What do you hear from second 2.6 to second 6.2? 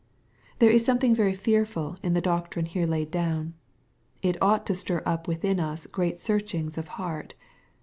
here laid down. It ought to stir up within us great